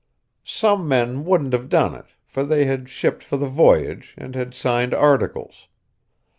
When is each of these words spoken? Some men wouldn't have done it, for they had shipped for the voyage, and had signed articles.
Some 0.43 0.87
men 0.87 1.25
wouldn't 1.25 1.53
have 1.53 1.69
done 1.69 1.93
it, 1.93 2.05
for 2.25 2.43
they 2.43 2.65
had 2.65 2.89
shipped 2.89 3.21
for 3.21 3.37
the 3.37 3.45
voyage, 3.45 4.15
and 4.17 4.33
had 4.33 4.55
signed 4.55 4.95
articles. 4.95 5.67